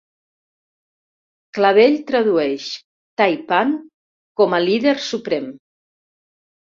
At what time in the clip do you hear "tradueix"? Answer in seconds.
2.11-2.65